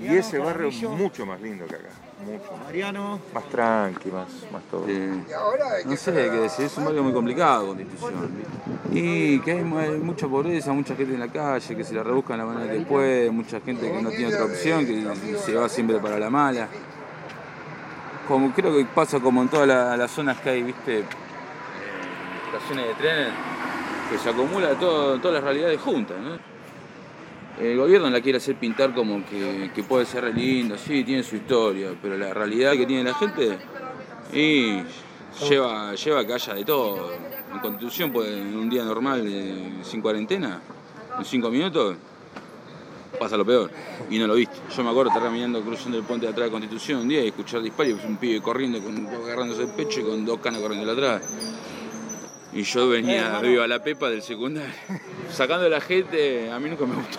y 0.00 0.16
ese 0.16 0.38
barrio 0.38 0.68
es 0.68 0.82
mucho 0.82 1.26
más 1.26 1.40
lindo 1.40 1.66
que 1.66 1.74
acá. 1.74 1.88
Mucho. 2.24 2.56
Mariano. 2.64 3.20
Más 3.32 3.44
tranqui, 3.48 4.10
más, 4.10 4.26
más 4.52 4.62
todo. 4.70 4.84
No 4.86 5.96
sé 5.96 6.12
qué 6.12 6.36
decir, 6.36 6.66
es 6.66 6.76
un 6.76 6.84
barrio 6.84 7.02
muy 7.02 7.12
complicado, 7.12 7.68
Constitución. 7.68 8.30
Y 8.92 9.38
que 9.40 9.52
hay, 9.52 9.62
mu- 9.64 9.78
hay 9.78 9.90
mucha 9.98 10.26
pobreza, 10.26 10.72
mucha 10.72 10.94
gente 10.96 11.14
en 11.14 11.20
la 11.20 11.28
calle 11.28 11.76
que 11.76 11.84
se 11.84 11.94
la 11.94 12.02
rebusca 12.02 12.34
en 12.34 12.40
la 12.40 12.46
manera 12.46 12.72
que 12.72 12.80
puede, 12.80 13.30
mucha 13.30 13.60
gente 13.60 13.90
que 13.90 14.02
no 14.02 14.10
tiene 14.10 14.26
otra 14.34 14.44
opción, 14.46 14.84
que 14.86 15.36
se 15.44 15.54
va 15.54 15.68
siempre 15.68 15.98
para 15.98 16.18
la 16.18 16.28
mala. 16.30 16.68
Como 18.26 18.52
creo 18.52 18.76
que 18.76 18.84
pasa 18.84 19.20
como 19.20 19.42
en 19.42 19.48
todas 19.48 19.66
la- 19.68 19.96
las 19.96 20.10
zonas 20.10 20.38
que 20.40 20.50
hay, 20.50 20.62
viste, 20.62 20.98
eh, 21.00 21.04
estaciones 22.52 22.88
de 22.88 22.94
trenes, 22.94 23.32
que 24.10 24.18
se 24.18 24.28
acumula 24.30 24.70
todo, 24.74 25.18
todas 25.20 25.34
las 25.36 25.44
realidades 25.44 25.80
juntas, 25.80 26.16
¿no? 26.20 26.57
El 27.60 27.76
gobierno 27.76 28.08
la 28.08 28.20
quiere 28.20 28.38
hacer 28.38 28.56
pintar 28.56 28.94
como 28.94 29.24
que, 29.24 29.70
que 29.74 29.82
puede 29.82 30.06
ser 30.06 30.24
re 30.24 30.32
lindo, 30.32 30.78
sí, 30.78 31.02
tiene 31.02 31.24
su 31.24 31.36
historia, 31.36 31.90
pero 32.00 32.16
la 32.16 32.32
realidad 32.32 32.72
que 32.72 32.86
tiene 32.86 33.02
la 33.02 33.14
gente 33.14 33.58
y 34.32 34.82
lleva, 35.48 35.94
lleva 35.94 36.26
que 36.26 36.34
haya 36.34 36.54
de 36.54 36.64
todo. 36.64 37.12
En 37.52 37.58
Constitución, 37.60 38.12
puede, 38.12 38.40
en 38.40 38.56
un 38.56 38.68
día 38.68 38.84
normal, 38.84 39.24
eh, 39.26 39.80
sin 39.82 40.00
cuarentena, 40.00 40.60
en 41.18 41.24
cinco 41.24 41.50
minutos, 41.50 41.96
pasa 43.18 43.36
lo 43.36 43.44
peor. 43.44 43.70
Y 44.10 44.18
no 44.18 44.26
lo 44.26 44.34
viste. 44.34 44.56
Yo 44.76 44.84
me 44.84 44.90
acuerdo 44.90 45.10
estar 45.10 45.22
caminando 45.22 45.60
cruzando 45.62 45.98
el 45.98 46.04
puente 46.04 46.26
de 46.26 46.32
atrás 46.32 46.46
de 46.46 46.52
Constitución 46.52 47.00
un 47.00 47.08
día 47.08 47.24
y 47.24 47.28
escuchar 47.28 47.62
disparos 47.62 47.98
y 48.02 48.06
un 48.06 48.16
pibe 48.16 48.40
corriendo, 48.40 48.80
con, 48.80 49.06
agarrándose 49.06 49.62
el 49.62 49.70
pecho 49.70 50.00
y 50.00 50.04
con 50.04 50.24
dos 50.24 50.38
canas 50.40 50.60
corriendo 50.60 50.90
atrás. 50.90 51.22
Y 52.52 52.62
yo 52.62 52.88
venía 52.88 53.40
viva 53.40 53.66
la 53.66 53.82
pepa 53.82 54.08
del 54.08 54.22
secundario. 54.22 54.72
Sacando 55.30 55.66
a 55.66 55.68
la 55.68 55.80
gente, 55.80 56.50
a 56.50 56.58
mí 56.58 56.68
nunca 56.70 56.84
me 56.86 56.94
gustó. 56.96 57.18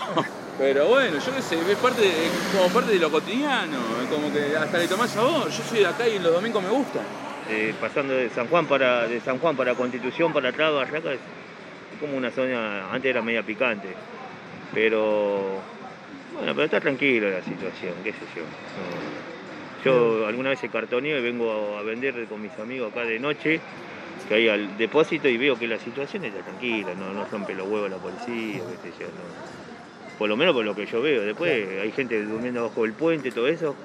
Pero 0.58 0.88
bueno, 0.88 1.18
yo 1.20 1.36
qué 1.36 1.42
sé, 1.42 1.56
es 1.56 1.78
parte 1.78 2.02
de- 2.02 2.30
como 2.58 2.68
parte 2.74 2.92
de 2.92 3.00
lo 3.00 3.10
cotidiano, 3.10 3.78
es 4.04 4.10
como 4.10 4.32
que 4.34 4.58
hasta 4.58 4.78
le 4.78 4.88
tomás 4.88 5.10
sabor. 5.12 5.50
Yo 5.50 5.64
soy 5.64 5.80
de 5.80 5.88
acá 5.88 6.08
y 6.08 6.20
los 6.20 6.34
domingos 6.34 6.62
me 6.64 6.70
gusta. 6.70 7.00
Eh, 7.50 7.74
pasando 7.80 8.14
de 8.14 8.30
San 8.30 8.48
Juan 8.48 8.66
para 8.68 9.08
de 9.08 9.20
San 9.22 9.40
Juan 9.40 9.56
para 9.56 9.74
Constitución 9.74 10.32
para 10.34 10.50
atrás 10.50 10.72
Barraca 10.72 11.14
es 11.14 11.20
como 12.00 12.16
una 12.16 12.30
zona 12.30 12.92
antes 12.94 13.10
era 13.10 13.24
media 13.24 13.42
picante 13.42 13.88
pero 14.72 15.60
bueno 16.36 16.54
pero 16.54 16.64
está 16.66 16.80
tranquilo 16.80 17.28
la 17.32 17.42
situación 17.42 17.94
qué 18.04 18.12
sé 18.12 18.20
yo 18.36 18.44
No. 19.92 20.20
yo 20.20 20.28
alguna 20.28 20.50
vez 20.52 20.64
he 20.64 20.70
cartoneo 20.70 21.18
y 21.18 21.22
vengo 21.24 21.76
a 21.80 21.82
vender 21.82 22.26
con 22.28 22.40
mis 22.40 22.52
amigos 22.60 22.92
acá 22.92 23.02
de 23.04 23.18
noche 23.20 23.60
que 24.30 24.36
hay 24.36 24.48
al 24.48 24.78
depósito 24.78 25.28
y 25.28 25.38
veo 25.38 25.60
que 25.60 25.68
la 25.68 25.78
situación 25.78 26.24
está 26.24 26.40
tranquila 26.42 26.94
no, 26.94 27.14
no 27.14 27.26
rompe 27.26 27.54
los 27.54 27.68
huevos 27.68 27.90
la 27.90 27.98
policía 27.98 28.62
qué 28.84 28.92
sé 28.92 29.00
yo, 29.00 29.08
no. 29.08 30.18
por 30.18 30.30
lo 30.30 30.38
menos 30.38 30.54
por 30.54 30.64
lo 30.64 30.74
que 30.74 30.86
yo 30.86 31.02
veo 31.02 31.24
después 31.24 31.68
hay 31.82 31.92
gente 31.92 32.24
durmiendo 32.24 32.64
bajo 32.64 32.86
el 32.86 32.94
puente 32.94 33.32
todo 33.32 33.48
eso 33.48 33.76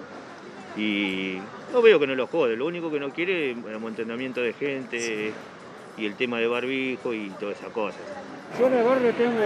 y 0.77 1.39
no 1.73 1.83
veo 1.83 1.99
que 1.99 2.07
no 2.07 2.15
lo 2.15 2.27
jode, 2.27 2.57
lo 2.57 2.67
único 2.67 2.91
que 2.91 3.01
no 3.01 3.11
quiere 3.11 3.51
es 3.51 3.57
el 3.57 3.75
amontonamiento 3.75 4.41
de 4.41 4.53
gente 4.53 5.33
y 5.97 6.07
el 6.07 6.15
tema 6.15 6.39
de 6.39 6.47
barbijo 6.47 7.15
y 7.15 7.31
todas 7.41 7.59
esas 7.59 7.73
cosas. 7.73 8.01
Yo 8.59 8.67
en 8.67 8.75
el 8.75 8.85
barrio 8.85 9.13
tengo 9.13 9.43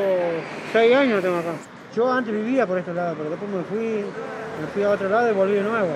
seis 0.72 0.94
años 0.94 1.22
tengo 1.22 1.36
acá. 1.36 1.54
Yo 1.94 2.10
antes 2.10 2.34
vivía 2.34 2.66
por 2.66 2.78
este 2.78 2.92
lado, 2.92 3.14
pero 3.16 3.30
después 3.30 3.50
me 3.50 3.62
fui, 3.64 4.04
me 4.60 4.66
fui 4.72 4.82
a 4.82 4.90
otro 4.90 5.08
lado 5.08 5.30
y 5.30 5.34
volví 5.34 5.54
de 5.54 5.62
nuevo. 5.62 5.88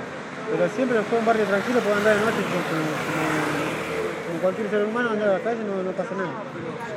Pero 0.51 0.69
siempre 0.75 1.01
fue 1.03 1.19
un 1.19 1.27
barrio 1.27 1.45
tranquilo, 1.45 1.81
puedo 1.81 1.97
andar 1.97 2.17
de 2.17 2.25
noche 2.25 2.37
como 2.37 3.42
cualquier 4.43 4.69
ser 4.71 4.85
humano 4.85 5.11
andar 5.11 5.29
a 5.29 5.33
la 5.35 5.39
calle 5.41 5.61
no, 5.65 5.83
no 5.83 5.91
pasa 5.93 6.11
nada. 6.17 6.31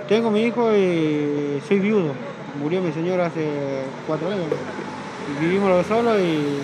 Tengo 0.10 0.32
mi 0.32 0.42
hijo 0.44 0.76
y 0.76 1.62
soy 1.68 1.80
viudo. 1.80 2.12
Murió 2.60 2.82
mi 2.82 2.92
señora 2.92 3.28
hace 3.28 3.46
cuatro 4.08 4.30
años. 4.30 4.46
Y 5.38 5.46
vivimos 5.46 5.70
los 5.70 5.78
dos 5.80 5.88
solos 5.88 6.18
y 6.20 6.60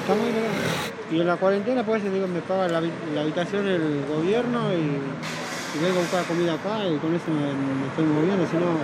estamos 0.00 0.24
¿no? 0.24 1.16
Y 1.16 1.20
en 1.20 1.26
la 1.26 1.36
cuarentena 1.36 1.82
pues 1.84 2.02
digo, 2.04 2.26
me 2.28 2.40
paga 2.40 2.68
la, 2.68 2.80
habi- 2.80 2.92
la 3.14 3.22
habitación 3.22 3.66
el 3.66 4.04
gobierno 4.14 4.72
y, 4.74 4.76
y 4.76 5.82
vengo 5.82 5.98
a 5.98 6.02
buscar 6.02 6.24
comida 6.24 6.52
acá 6.54 6.84
y 6.86 6.96
con 6.98 7.14
eso 7.14 7.24
me, 7.32 7.48
me 7.48 7.86
estoy 7.88 8.04
moviendo, 8.04 8.44
si 8.46 8.56
no, 8.56 8.76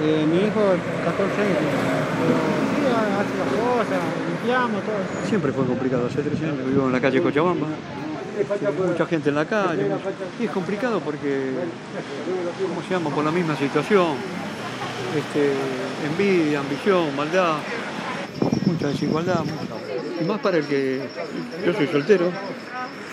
eh, 0.00 0.24
mi 0.24 0.38
hijo 0.48 0.60
14 1.04 1.42
años, 1.42 1.58
pero 2.24 2.34
sí, 2.72 2.80
hace 2.88 3.34
las 3.36 3.50
cosas, 3.52 4.00
limpiamos, 4.32 4.80
todo. 4.82 5.28
Siempre 5.28 5.52
fue 5.52 5.66
complicado. 5.66 6.06
Hace 6.06 6.22
tres 6.22 6.40
años 6.42 6.56
que 6.56 6.70
vivo 6.70 6.86
en 6.86 6.92
la 6.92 7.00
calle 7.00 7.20
Cochabamba. 7.20 7.66
Mucha 8.86 9.06
gente 9.06 9.28
en 9.28 9.34
la 9.34 9.44
calle. 9.44 9.86
Y 10.40 10.44
es 10.44 10.50
complicado 10.50 11.00
porque, 11.00 11.50
¿cómo 12.68 12.82
se 12.82 12.94
llama? 12.94 13.10
Por 13.10 13.24
la 13.24 13.30
misma 13.30 13.56
situación. 13.56 14.14
Este, 15.16 15.52
envidia, 16.06 16.60
ambición, 16.60 17.14
maldad. 17.16 17.56
Mucha 18.66 18.88
desigualdad. 18.88 19.40
mucha- 19.40 20.22
Y 20.22 20.24
más 20.24 20.38
para 20.40 20.56
el 20.58 20.64
que. 20.66 21.02
Yo 21.66 21.72
soy 21.74 21.86
soltero. 21.88 22.30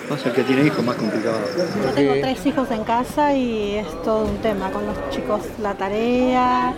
Más 0.10 0.26
el 0.26 0.32
que 0.32 0.44
tiene 0.44 0.64
hijos, 0.66 0.84
más 0.84 0.96
complicado. 0.96 1.38
Yo 1.86 1.92
tengo 1.94 2.14
tres 2.22 2.44
hijos 2.46 2.72
en 2.72 2.84
casa 2.84 3.34
y 3.36 3.76
es 3.76 4.04
todo 4.04 4.26
un 4.26 4.38
tema 4.38 4.72
con 4.72 4.86
los 4.88 4.96
chicos, 5.12 5.42
la 5.62 5.76
tarea, 5.76 6.74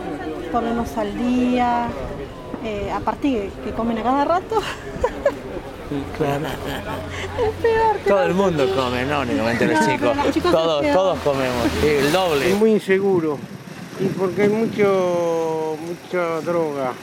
ponernos 0.52 0.98
al 0.98 1.18
día, 1.18 1.88
eh, 2.64 2.92
aparte 2.94 3.52
que 3.64 3.72
comen 3.72 3.98
a 4.00 4.04
cada 4.04 4.26
rato, 4.26 4.62
Claro. 6.18 6.46
es 6.46 7.54
peor. 7.62 7.98
que 7.98 8.10
Todo 8.10 8.24
el 8.24 8.34
mundo 8.34 8.66
come, 8.76 9.04
no 9.06 9.22
únicamente 9.22 9.66
los 9.66 9.80
No, 9.82 9.86
chicos. 9.86 10.00
pero 10.12 10.24
los 10.24 10.34
chicos 10.34 10.52
Todos, 10.52 10.82
todos 10.94 11.20
comemos, 11.20 11.68
el 11.84 12.12
doble. 12.12 12.50
Es 12.52 12.58
muy 12.58 12.72
inseguro. 12.72 13.38
Y 14.00 14.06
porque 14.06 14.44
hay 14.44 14.50
mucho, 14.50 15.76
mucha 15.86 16.40
droga. 16.42 16.94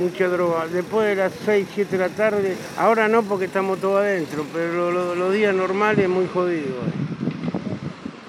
Mucha 0.00 0.28
droga. 0.28 0.66
Después 0.66 1.08
de 1.08 1.14
las 1.16 1.32
6, 1.44 1.66
7 1.74 1.96
de 1.96 2.08
la 2.08 2.14
tarde, 2.14 2.56
ahora 2.76 3.08
no 3.08 3.22
porque 3.22 3.44
estamos 3.46 3.78
todos 3.78 4.00
adentro, 4.00 4.44
pero 4.52 4.90
lo- 4.90 5.14
los 5.14 5.32
días 5.32 5.54
normales 5.54 6.04
es 6.04 6.10
muy 6.10 6.26
jodido. 6.26 6.74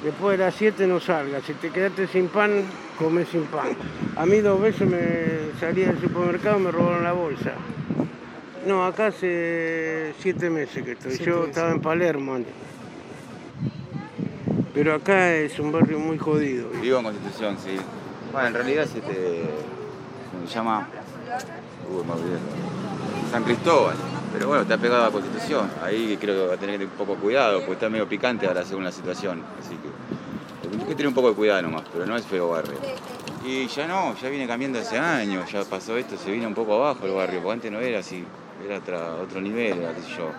Después 0.10 0.39
de 0.39 0.46
las 0.46 0.56
7 0.56 0.88
no 0.88 1.00
salgas. 1.00 1.44
Si 1.44 1.54
te 1.54 1.70
quedaste 1.70 2.08
sin 2.08 2.30
pan, 2.30 2.63
comes 2.98 3.28
sin 3.30 3.44
pan. 3.44 3.68
A 4.16 4.25
mí 4.25 4.39
dos 4.39 4.60
veces 4.60 4.89
me 4.89 5.51
salí 5.60 5.84
del 5.84 6.01
supermercado 6.01 6.58
y 6.58 6.63
me 6.63 6.72
robaron 6.72 7.04
la 7.04 7.12
bolsa. 7.12 7.51
No, 8.66 8.84
acá 8.84 9.08
hace 9.08 10.16
7 10.20 10.50
meses 10.50 10.84
que 10.84 10.94
estoy. 10.94 11.12
Siete 11.12 11.25
Yo 11.25 11.36
meses. 11.42 11.50
estaba 11.50 11.70
en 11.70 11.82
Palermo 11.82 12.34
antes. 12.34 12.51
Pero 14.74 14.96
acá 14.96 15.32
es 15.36 15.60
un 15.60 15.72
barrio 15.72 16.00
muy 16.00 16.18
jodido. 16.18 16.70
Vivo 16.82 16.98
en 16.98 17.04
Constitución, 17.04 17.58
sí. 17.63 17.78
Bueno, 18.32 18.48
en 18.48 18.54
realidad 18.56 18.86
es 18.86 18.96
este. 18.96 19.44
¿Cómo 20.32 20.48
se 20.48 20.56
llama? 20.56 20.88
Uy, 21.88 22.04
me 22.04 22.13
olvidé. 22.13 22.39
San 23.32 23.44
Cristóbal. 23.44 23.96
Pero 24.33 24.48
bueno, 24.48 24.62
está 24.63 24.77
pegado 24.77 25.05
a 25.05 25.12
Constitución. 25.12 25.69
Ahí 25.83 26.17
creo 26.19 26.36
que 26.36 26.48
va 26.50 26.53
a 26.53 26.57
tener 26.57 26.79
un 26.81 26.89
poco 26.89 27.15
de 27.15 27.21
cuidado, 27.21 27.59
porque 27.59 27.74
está 27.74 27.89
medio 27.89 28.07
picante 28.07 28.45
ahora 28.48 28.63
según 28.63 28.83
la 28.83 28.91
situación. 28.91 29.41
Así 29.59 29.75
que. 29.75 29.89
Hay 30.79 30.86
que 30.86 30.95
tener 30.95 31.07
un 31.07 31.13
poco 31.15 31.29
de 31.29 31.36
cuidado 31.36 31.63
nomás, 31.63 31.83
pero 31.91 32.05
no 32.05 32.15
es 32.15 32.25
feo 32.25 32.50
barrio. 32.50 32.77
Y 33.43 33.67
ya 33.67 33.88
no, 33.88 34.15
ya 34.21 34.29
viene 34.29 34.45
cambiando 34.48 34.79
hace 34.79 34.98
años, 34.98 35.51
ya 35.51 35.63
pasó 35.63 35.98
esto, 35.98 36.15
se 36.17 36.31
vino 36.31 36.48
un 36.48 36.53
poco 36.53 36.75
abajo 36.75 37.05
el 37.05 37.13
barrio, 37.13 37.39
porque 37.41 37.53
antes 37.53 37.71
no 37.71 37.79
era 37.79 38.00
así, 38.00 38.24
era 38.63 38.77
otra- 38.77 39.15
otro 39.15 39.39
nivel, 39.41 39.79
era, 39.79 39.93
qué 39.95 40.01
sé 40.01 40.09
yo, 40.09 40.29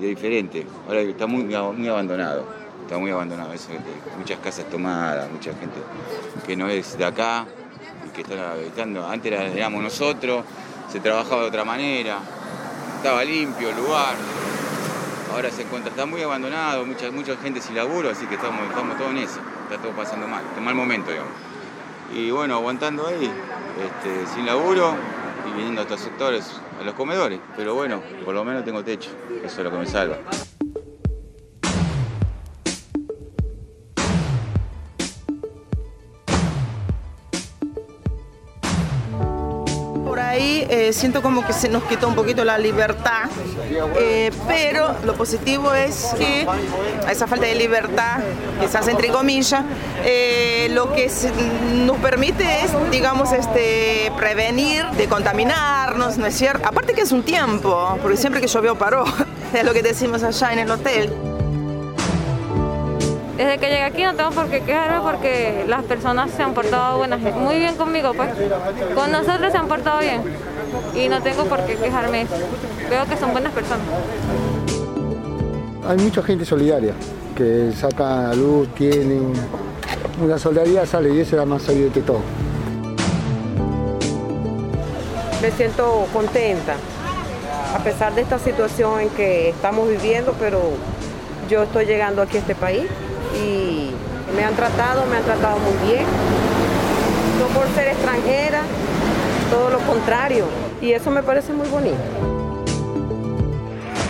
y 0.00 0.04
es 0.04 0.08
diferente. 0.16 0.66
Ahora 0.88 1.00
está 1.00 1.26
muy, 1.26 1.44
muy 1.44 1.88
abandonado, 1.88 2.44
está 2.82 2.98
muy 2.98 3.10
abandonado 3.12 3.52
eso, 3.52 3.68
muchas 4.18 4.38
casas 4.40 4.64
tomadas, 4.68 5.30
mucha 5.30 5.52
gente 5.54 5.78
que 6.46 6.56
no 6.56 6.68
es 6.68 6.98
de 6.98 7.04
acá 7.04 7.46
que 8.14 8.22
están 8.22 8.40
habitando. 8.40 9.06
Antes 9.06 9.32
era- 9.32 9.44
éramos 9.46 9.82
nosotros, 9.82 10.44
se 10.90 11.00
trabajaba 11.00 11.42
de 11.42 11.48
otra 11.48 11.64
manera, 11.64 12.18
estaba 13.06 13.24
limpio 13.24 13.70
el 13.70 13.76
lugar. 13.76 14.16
Ahora 15.32 15.48
se 15.52 15.62
encuentra, 15.62 15.90
está 15.90 16.06
muy 16.06 16.22
abandonado, 16.22 16.84
mucha, 16.84 17.08
mucha 17.12 17.36
gente 17.36 17.60
sin 17.60 17.76
laburo, 17.76 18.10
así 18.10 18.26
que 18.26 18.34
estamos, 18.34 18.68
estamos 18.68 18.98
todos 18.98 19.12
en 19.12 19.18
eso. 19.18 19.38
Está 19.70 19.80
todo 19.80 19.92
pasando 19.92 20.26
mal, 20.26 20.42
está 20.44 20.60
mal 20.60 20.74
momento, 20.74 21.12
digamos. 21.12 21.30
Y 22.12 22.32
bueno, 22.32 22.56
aguantando 22.56 23.06
ahí, 23.06 23.30
este, 23.80 24.34
sin 24.34 24.44
laburo 24.44 24.96
y 25.48 25.56
viniendo 25.56 25.82
a 25.82 25.84
estos 25.84 26.00
sectores, 26.00 26.50
a 26.80 26.82
los 26.82 26.94
comedores. 26.94 27.38
Pero 27.56 27.74
bueno, 27.74 28.02
por 28.24 28.34
lo 28.34 28.44
menos 28.44 28.64
tengo 28.64 28.82
techo, 28.82 29.10
eso 29.40 29.58
es 29.58 29.64
lo 29.64 29.70
que 29.70 29.78
me 29.78 29.86
salva. 29.86 30.16
Por 40.16 40.24
ahí 40.24 40.66
eh, 40.70 40.94
siento 40.94 41.20
como 41.20 41.46
que 41.46 41.52
se 41.52 41.68
nos 41.68 41.82
quitó 41.82 42.08
un 42.08 42.14
poquito 42.14 42.42
la 42.42 42.56
libertad, 42.56 43.28
eh, 43.98 44.30
pero 44.48 44.96
lo 45.04 45.12
positivo 45.12 45.74
es 45.74 46.14
que 46.16 46.46
esa 47.10 47.26
falta 47.26 47.44
de 47.44 47.54
libertad, 47.54 48.20
quizás 48.58 48.88
entre 48.88 49.08
comillas, 49.08 49.62
eh, 50.06 50.68
lo 50.70 50.90
que 50.94 51.10
nos 51.84 51.98
permite 51.98 52.64
es, 52.64 52.70
digamos, 52.90 53.30
este, 53.32 54.10
prevenir 54.16 54.86
de 54.92 55.06
contaminarnos, 55.06 56.16
¿no 56.16 56.24
es 56.24 56.34
cierto? 56.34 56.66
Aparte 56.66 56.94
que 56.94 57.02
es 57.02 57.12
un 57.12 57.22
tiempo, 57.22 57.98
porque 58.00 58.16
siempre 58.16 58.40
que 58.40 58.46
llovió 58.46 58.74
paró, 58.74 59.04
es 59.52 59.64
lo 59.64 59.74
que 59.74 59.82
decimos 59.82 60.22
allá 60.22 60.50
en 60.50 60.60
el 60.60 60.70
hotel. 60.70 61.35
Desde 63.36 63.58
que 63.58 63.66
llegué 63.66 63.82
aquí 63.82 64.02
no 64.02 64.14
tengo 64.14 64.30
por 64.30 64.48
qué 64.48 64.60
quejarme 64.60 65.00
porque 65.00 65.66
las 65.68 65.82
personas 65.84 66.30
se 66.30 66.42
han 66.42 66.54
portado 66.54 66.96
buenas, 66.96 67.20
muy 67.20 67.58
bien 67.58 67.74
conmigo, 67.76 68.14
pues. 68.14 68.30
Con 68.94 69.12
nosotros 69.12 69.52
se 69.52 69.58
han 69.58 69.68
portado 69.68 70.00
bien 70.00 70.22
y 70.94 71.08
no 71.08 71.20
tengo 71.22 71.44
por 71.44 71.60
qué 71.66 71.76
quejarme. 71.76 72.26
Veo 72.88 73.04
que 73.04 73.16
son 73.18 73.32
buenas 73.32 73.52
personas. 73.52 73.84
Hay 75.86 75.98
mucha 75.98 76.22
gente 76.22 76.46
solidaria 76.46 76.94
que 77.36 77.72
saca 77.76 78.30
a 78.30 78.34
luz, 78.34 78.68
tienen. 78.74 79.34
Una 80.22 80.38
solidaridad 80.38 80.86
sale 80.86 81.12
y 81.12 81.20
eso 81.20 81.36
es 81.36 81.40
la 81.40 81.44
más 81.44 81.62
sabio 81.62 81.90
de 81.90 82.00
todo. 82.00 82.20
Me 85.42 85.50
siento 85.50 86.06
contenta, 86.10 86.76
a 87.74 87.78
pesar 87.80 88.14
de 88.14 88.22
esta 88.22 88.38
situación 88.38 89.00
en 89.00 89.10
que 89.10 89.50
estamos 89.50 89.90
viviendo, 89.90 90.34
pero 90.40 90.60
yo 91.50 91.64
estoy 91.64 91.84
llegando 91.84 92.22
aquí 92.22 92.38
a 92.38 92.40
este 92.40 92.54
país 92.54 92.86
y 93.36 93.90
me 94.34 94.44
han 94.44 94.54
tratado, 94.54 95.06
me 95.06 95.16
han 95.16 95.24
tratado 95.24 95.58
muy 95.58 95.88
bien. 95.88 96.04
No 97.38 97.46
por 97.48 97.68
ser 97.74 97.88
extranjera, 97.88 98.62
todo 99.50 99.70
lo 99.70 99.78
contrario. 99.80 100.46
Y 100.80 100.92
eso 100.92 101.10
me 101.10 101.22
parece 101.22 101.52
muy 101.52 101.68
bonito. 101.68 101.96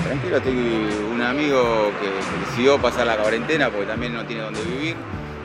Tranquilo, 0.05 0.37
estoy 0.37 0.89
un 1.13 1.23
amigo 1.23 1.91
que, 2.01 2.07
que 2.07 2.47
decidió 2.51 2.81
pasar 2.81 3.07
la 3.07 3.17
cuarentena 3.17 3.71
porque 3.71 3.87
también 3.87 4.15
no 4.15 4.25
tiene 4.25 4.43
dónde 4.43 4.63
vivir. 4.63 4.97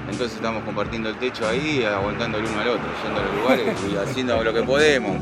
Entonces 0.10 0.36
estamos 0.36 0.64
compartiendo 0.64 1.10
el 1.10 1.16
techo 1.18 1.48
ahí, 1.48 1.84
aguantando 1.86 2.38
el 2.38 2.46
uno 2.46 2.60
al 2.60 2.68
otro, 2.70 2.88
yendo 3.04 3.20
a 3.20 3.24
los 3.24 3.36
lugares 3.36 3.78
y 3.90 3.96
haciendo 4.10 4.44
lo 4.44 4.54
que 4.54 4.64
podemos. 4.64 5.18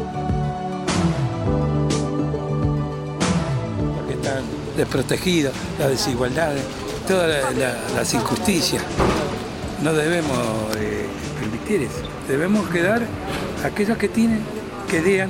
porque 3.95 4.13
están 4.13 4.43
desprotegidos, 4.75 5.53
las 5.77 5.89
desigualdades, 5.89 6.63
todas 7.09 7.27
la- 7.27 7.51
la- 7.51 7.77
las 7.95 8.13
injusticias. 8.13 8.81
No 9.83 9.91
debemos 9.93 10.37
eh, 10.77 11.05
permitir 11.39 11.81
eso. 11.83 12.01
Debemos 12.27 12.69
quedar 12.69 13.01
aquellos 13.65 13.97
que 13.97 14.07
tienen, 14.09 14.41
que 14.89 15.01
digan 15.01 15.29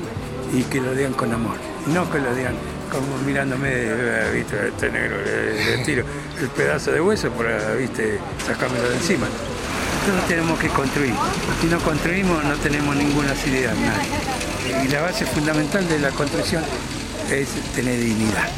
y 0.53 0.63
que 0.63 0.81
lo 0.81 0.93
digan 0.93 1.13
con 1.13 1.33
amor. 1.33 1.55
No 1.87 2.09
que 2.11 2.19
lo 2.19 2.35
digan 2.35 2.53
como 2.91 3.17
mirándome, 3.25 3.69
eh, 3.71 4.31
viste, 4.33 4.67
este 4.69 4.89
negro 4.91 5.17
le, 5.23 5.77
le 5.77 5.83
tiro 5.85 6.03
el 6.41 6.47
pedazo 6.49 6.91
de 6.91 6.99
hueso 7.01 7.29
para, 7.31 7.73
viste, 7.75 8.19
sacármelo 8.45 8.89
de 8.89 8.95
encima. 8.97 9.27
Nosotros 10.01 10.27
tenemos 10.27 10.59
que 10.59 10.67
construir. 10.69 11.13
Si 11.61 11.67
no 11.67 11.79
construimos 11.79 12.43
no 12.43 12.55
tenemos 12.55 12.95
ninguna 12.95 13.33
idea, 13.45 13.73
nadie. 13.73 14.85
Y 14.85 14.87
la 14.89 15.01
base 15.01 15.25
fundamental 15.25 15.87
de 15.87 15.99
la 15.99 16.09
construcción 16.11 16.63
es 17.31 17.47
tener 17.75 17.99
dignidad. 17.99 18.49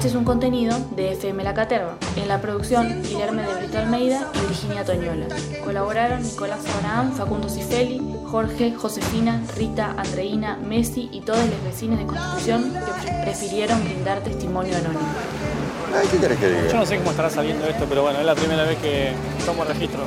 Este 0.00 0.08
es 0.08 0.14
un 0.14 0.24
contenido 0.24 0.78
de 0.96 1.12
FM 1.12 1.44
La 1.44 1.52
Caterva. 1.52 1.98
En 2.16 2.26
la 2.26 2.40
producción, 2.40 3.02
Guillermo 3.02 3.42
de 3.42 3.54
Brito 3.54 3.76
Almeida 3.76 4.32
y 4.32 4.46
Virginia 4.48 4.82
Toñola. 4.82 5.26
Colaboraron 5.62 6.22
Nicolás 6.22 6.60
Abraham, 6.74 7.12
Facundo 7.12 7.50
Cifeli, 7.50 8.00
Jorge, 8.24 8.72
Josefina, 8.74 9.42
Rita, 9.58 9.94
Andreina, 9.98 10.56
Messi 10.56 11.10
y 11.12 11.20
todos 11.20 11.40
los 11.40 11.62
vecinos 11.64 11.98
de 11.98 12.06
Constitución 12.06 12.72
que 13.04 13.12
prefirieron 13.24 13.84
brindar 13.84 14.20
testimonio 14.20 14.74
anónimo. 14.74 15.04
¿Qué 16.10 16.16
querés 16.16 16.38
que 16.38 16.48
diga? 16.48 16.68
Yo 16.68 16.76
no 16.78 16.86
sé 16.86 16.96
cómo 16.96 17.10
estará 17.10 17.28
saliendo 17.28 17.66
esto, 17.66 17.84
pero 17.86 18.00
bueno, 18.00 18.20
es 18.20 18.24
la 18.24 18.34
primera 18.34 18.64
vez 18.64 18.78
que 18.78 19.12
tomo 19.44 19.64
registro 19.64 20.00